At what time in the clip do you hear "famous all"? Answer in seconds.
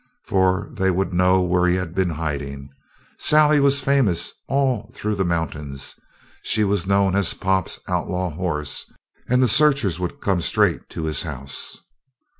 3.81-4.89